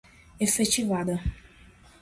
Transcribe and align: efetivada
efetivada 0.39 1.21